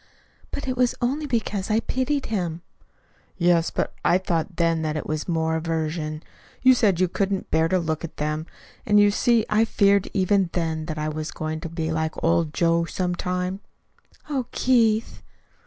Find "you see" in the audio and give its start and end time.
8.99-9.45